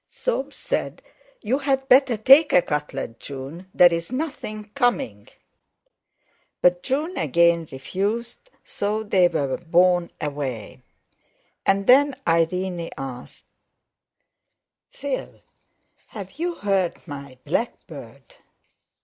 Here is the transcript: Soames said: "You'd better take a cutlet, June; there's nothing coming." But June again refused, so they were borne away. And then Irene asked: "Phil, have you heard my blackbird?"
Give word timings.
Soames 0.09 0.55
said: 0.55 1.03
"You'd 1.41 1.87
better 1.87 2.17
take 2.17 2.53
a 2.53 2.63
cutlet, 2.63 3.19
June; 3.19 3.69
there's 3.71 4.11
nothing 4.11 4.71
coming." 4.73 5.27
But 6.59 6.81
June 6.81 7.15
again 7.19 7.67
refused, 7.71 8.49
so 8.63 9.03
they 9.03 9.27
were 9.27 9.57
borne 9.57 10.09
away. 10.19 10.81
And 11.67 11.85
then 11.85 12.15
Irene 12.27 12.89
asked: 12.97 13.45
"Phil, 14.89 15.39
have 16.07 16.31
you 16.39 16.55
heard 16.55 17.07
my 17.07 17.37
blackbird?" 17.45 18.37